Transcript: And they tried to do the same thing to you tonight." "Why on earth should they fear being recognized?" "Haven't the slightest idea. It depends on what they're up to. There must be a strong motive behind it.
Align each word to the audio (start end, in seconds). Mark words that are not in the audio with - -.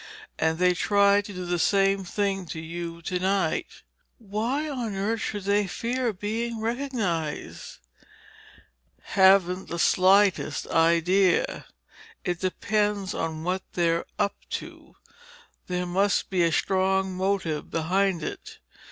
And 0.39 0.57
they 0.57 0.73
tried 0.73 1.25
to 1.25 1.33
do 1.33 1.45
the 1.45 1.59
same 1.59 2.03
thing 2.03 2.47
to 2.47 2.59
you 2.59 3.03
tonight." 3.03 3.83
"Why 4.17 4.67
on 4.67 4.95
earth 4.95 5.21
should 5.21 5.43
they 5.43 5.67
fear 5.67 6.11
being 6.11 6.59
recognized?" 6.59 7.77
"Haven't 9.03 9.67
the 9.69 9.77
slightest 9.77 10.65
idea. 10.69 11.67
It 12.25 12.39
depends 12.39 13.13
on 13.13 13.43
what 13.43 13.61
they're 13.73 14.05
up 14.17 14.35
to. 14.57 14.95
There 15.67 15.85
must 15.85 16.31
be 16.31 16.41
a 16.45 16.51
strong 16.51 17.13
motive 17.15 17.69
behind 17.69 18.23
it. 18.23 18.57